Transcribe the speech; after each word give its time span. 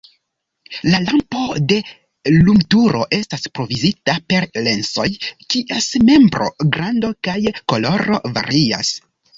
La 0.85 0.99
lampo 1.03 1.41
de 1.71 1.77
lumturo 2.47 3.03
estas 3.19 3.45
provizita 3.59 4.17
per 4.33 4.49
lensoj, 4.69 5.07
kies 5.55 5.93
nombro, 6.11 6.53
grando 6.77 7.17
kaj 7.29 7.41
koloro 7.75 8.25
varias. 8.41 8.97